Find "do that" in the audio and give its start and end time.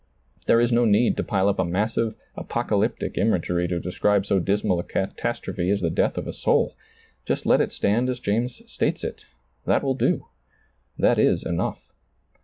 9.93-11.19